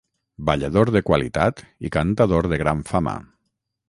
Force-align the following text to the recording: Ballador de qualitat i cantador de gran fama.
Ballador 0.49 0.91
de 0.95 1.01
qualitat 1.09 1.61
i 1.89 1.91
cantador 1.97 2.49
de 2.55 2.59
gran 2.63 2.81
fama. 2.93 3.15